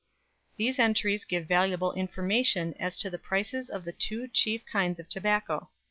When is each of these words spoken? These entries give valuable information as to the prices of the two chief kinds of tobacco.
These 0.57 0.79
entries 0.79 1.25
give 1.25 1.45
valuable 1.45 1.93
information 1.93 2.73
as 2.79 2.97
to 2.97 3.11
the 3.11 3.19
prices 3.19 3.69
of 3.69 3.85
the 3.85 3.91
two 3.93 4.27
chief 4.27 4.65
kinds 4.65 4.97
of 4.99 5.07
tobacco. 5.07 5.69